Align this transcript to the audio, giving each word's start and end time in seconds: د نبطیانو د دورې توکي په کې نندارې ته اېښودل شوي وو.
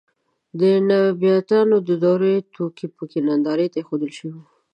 د 0.59 0.61
نبطیانو 0.89 1.77
د 1.87 1.89
دورې 2.03 2.33
توکي 2.53 2.87
په 2.95 3.03
کې 3.09 3.19
نندارې 3.27 3.67
ته 3.73 3.77
اېښودل 3.79 4.11
شوي 4.17 4.31
وو. 4.35 4.45